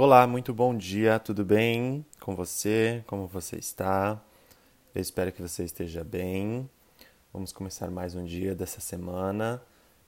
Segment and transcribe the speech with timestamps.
[0.00, 3.02] Olá, muito bom dia, tudo bem com você?
[3.04, 4.22] Como você está?
[4.94, 6.70] Eu espero que você esteja bem.
[7.32, 9.60] Vamos começar mais um dia dessa semana.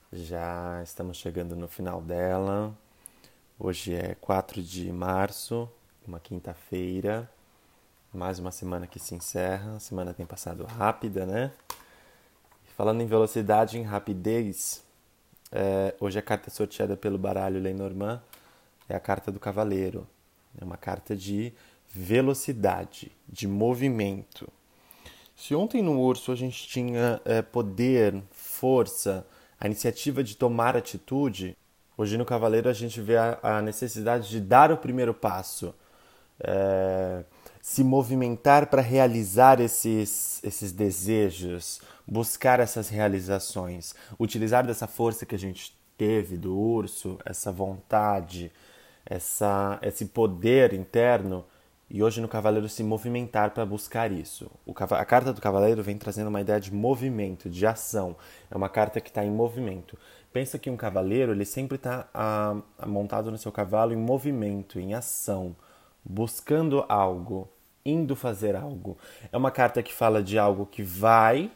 [0.09, 2.73] Já estamos chegando no final dela.
[3.59, 5.69] Hoje é 4 de março,
[6.07, 7.29] uma quinta-feira.
[8.13, 9.75] Mais uma semana que se encerra.
[9.75, 11.51] A semana tem passado rápida, né?
[12.77, 14.85] Falando em velocidade, em rapidez,
[15.51, 18.21] é, hoje a carta sorteada pelo baralho Lenormand
[18.91, 20.07] é a carta do cavaleiro.
[20.59, 21.53] É uma carta de
[21.93, 24.47] velocidade, de movimento.
[25.35, 29.25] Se ontem no urso a gente tinha é, poder, força,
[29.59, 31.57] a iniciativa de tomar atitude,
[31.97, 35.73] hoje no cavaleiro a gente vê a, a necessidade de dar o primeiro passo,
[36.39, 37.23] é,
[37.61, 45.39] se movimentar para realizar esses, esses desejos, buscar essas realizações, utilizar dessa força que a
[45.39, 48.51] gente teve do urso, essa vontade,
[49.05, 51.45] essa, esse poder interno
[51.93, 54.49] e hoje no cavaleiro se movimentar para buscar isso.
[54.65, 58.15] O, a carta do cavaleiro vem trazendo uma ideia de movimento, de ação.
[58.49, 59.97] É uma carta que está em movimento.
[60.31, 62.07] Pensa que um cavaleiro ele sempre está
[62.87, 65.53] montado no seu cavalo em movimento, em ação,
[66.05, 67.49] buscando algo,
[67.85, 68.97] indo fazer algo.
[69.29, 71.51] É uma carta que fala de algo que vai,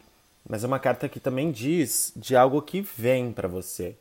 [0.46, 3.96] mas é uma carta que também diz de algo que vem para você.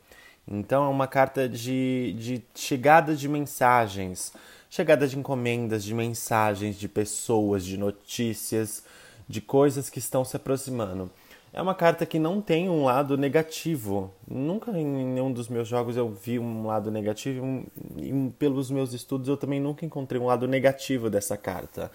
[0.47, 4.31] Então é uma carta de, de chegada de mensagens,
[4.69, 8.83] chegada de encomendas, de mensagens, de pessoas, de notícias,
[9.27, 11.09] de coisas que estão se aproximando.
[11.56, 14.11] É uma carta que não tem um lado negativo.
[14.28, 17.64] Nunca em nenhum dos meus jogos eu vi um lado negativo.
[17.95, 21.89] E pelos meus estudos eu também nunca encontrei um lado negativo dessa carta.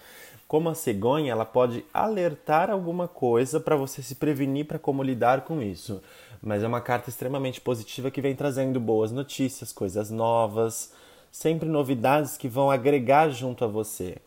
[0.47, 5.41] Como a cegonha, ela pode alertar alguma coisa para você se prevenir para como lidar
[5.41, 6.01] com isso
[6.41, 10.91] mas é uma carta extremamente positiva que vem trazendo boas notícias, coisas novas,
[11.31, 14.17] sempre novidades que vão agregar junto a você.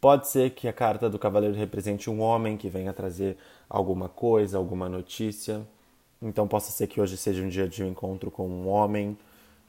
[0.00, 3.36] Pode ser que a carta do cavaleiro represente um homem que venha trazer
[3.68, 5.66] alguma coisa, alguma notícia.
[6.22, 9.18] Então possa ser que hoje seja um dia de um encontro com um homem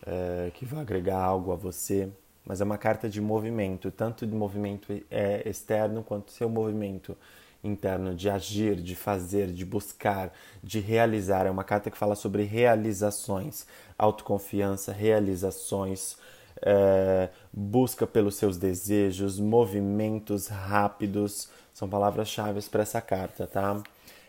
[0.05, 2.09] é, que vai agregar algo a você.
[2.45, 7.17] Mas é uma carta de movimento, tanto de movimento é, externo quanto seu movimento
[7.63, 10.31] interno de agir, de fazer, de buscar,
[10.63, 11.45] de realizar.
[11.45, 13.67] É uma carta que fala sobre realizações,
[13.97, 16.17] autoconfiança, realizações,
[16.61, 21.49] é, busca pelos seus desejos, movimentos rápidos.
[21.73, 23.81] São palavras-chave para essa carta, tá?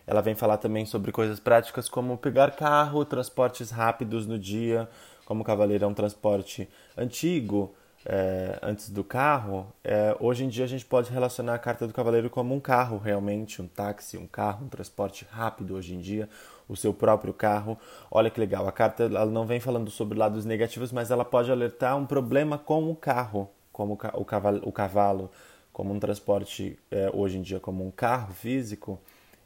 [0.07, 4.89] Ela vem falar também sobre coisas práticas como pegar carro, transportes rápidos no dia,
[5.25, 7.75] como o cavaleiro é um transporte antigo,
[8.07, 11.93] é, antes do carro, é, hoje em dia a gente pode relacionar a carta do
[11.93, 16.29] cavaleiro como um carro realmente, um táxi, um carro, um transporte rápido hoje em dia,
[16.69, 17.79] o seu próprio carro.
[18.11, 21.51] Olha que legal, a carta ela não vem falando sobre lados negativos, mas ela pode
[21.51, 25.31] alertar um problema com o carro, como o cavalo, o cavalo
[25.73, 28.99] como um transporte é, hoje em dia como um carro físico,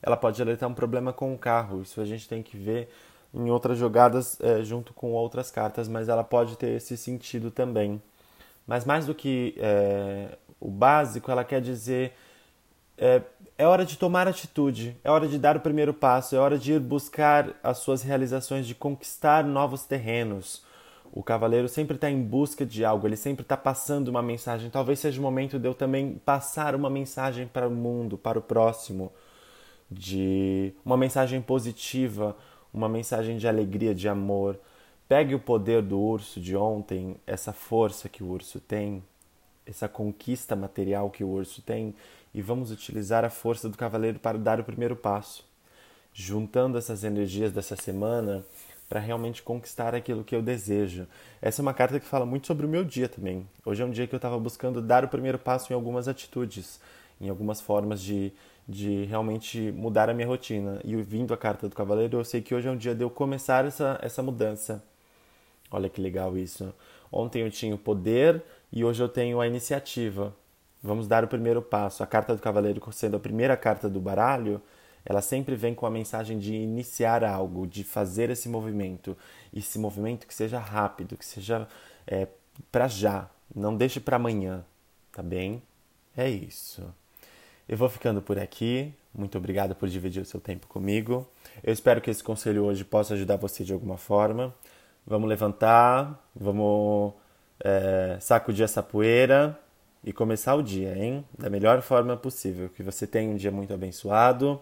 [0.02, 1.82] ela pode alertar um problema com o carro.
[1.82, 2.88] Isso a gente tem que ver
[3.32, 8.00] em outras jogadas é, junto com outras cartas, mas ela pode ter esse sentido também.
[8.66, 12.12] Mas mais do que é, o básico, ela quer dizer
[12.96, 13.22] é,
[13.58, 16.72] é hora de tomar atitude, é hora de dar o primeiro passo, é hora de
[16.72, 20.62] ir buscar as suas realizações, de conquistar novos terrenos.
[21.12, 24.70] O cavaleiro sempre está em busca de algo, ele sempre está passando uma mensagem.
[24.70, 28.42] Talvez seja o momento de eu também passar uma mensagem para o mundo, para o
[28.42, 29.12] próximo,
[29.90, 32.36] de uma mensagem positiva,
[32.72, 34.58] uma mensagem de alegria, de amor.
[35.06, 39.04] Pegue o poder do urso de ontem, essa força que o urso tem,
[39.66, 41.94] essa conquista material que o urso tem,
[42.32, 45.44] e vamos utilizar a força do cavaleiro para dar o primeiro passo,
[46.14, 48.42] juntando essas energias dessa semana
[48.88, 51.06] para realmente conquistar aquilo que eu desejo.
[51.42, 53.46] Essa é uma carta que fala muito sobre o meu dia também.
[53.62, 56.80] Hoje é um dia que eu estava buscando dar o primeiro passo em algumas atitudes,
[57.20, 58.32] em algumas formas de,
[58.66, 60.80] de realmente mudar a minha rotina.
[60.82, 63.10] E vindo a carta do cavaleiro, eu sei que hoje é um dia de eu
[63.10, 64.82] começar essa, essa mudança
[65.74, 66.72] Olha que legal isso.
[67.10, 68.40] Ontem eu tinha o poder
[68.72, 70.32] e hoje eu tenho a iniciativa.
[70.80, 72.00] Vamos dar o primeiro passo.
[72.00, 74.62] A carta do cavaleiro, sendo a primeira carta do baralho,
[75.04, 79.16] ela sempre vem com a mensagem de iniciar algo, de fazer esse movimento.
[79.52, 81.66] Esse movimento que seja rápido, que seja
[82.06, 82.28] é,
[82.70, 83.28] para já.
[83.52, 84.64] Não deixe para amanhã,
[85.10, 85.60] tá bem?
[86.16, 86.84] É isso.
[87.68, 88.94] Eu vou ficando por aqui.
[89.12, 91.28] Muito obrigado por dividir o seu tempo comigo.
[91.64, 94.54] Eu espero que esse conselho hoje possa ajudar você de alguma forma.
[95.06, 97.12] Vamos levantar, vamos
[97.60, 99.58] é, sacudir essa poeira
[100.02, 101.24] e começar o dia, hein?
[101.38, 102.70] Da melhor forma possível.
[102.70, 104.60] Que você tenha um dia muito abençoado.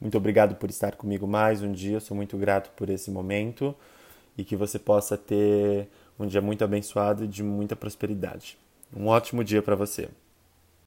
[0.00, 1.96] Muito obrigado por estar comigo mais um dia.
[1.96, 3.74] Eu sou muito grato por esse momento
[4.36, 5.88] e que você possa ter
[6.18, 8.58] um dia muito abençoado e de muita prosperidade.
[8.96, 10.08] Um ótimo dia para você.